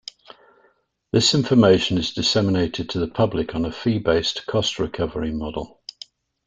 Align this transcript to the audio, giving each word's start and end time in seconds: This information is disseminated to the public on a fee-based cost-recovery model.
This 1.11 1.35
information 1.35 1.99
is 1.99 2.11
disseminated 2.11 2.89
to 2.89 2.97
the 2.99 3.07
public 3.07 3.53
on 3.53 3.65
a 3.65 3.71
fee-based 3.71 4.47
cost-recovery 4.47 5.29
model. 5.29 5.79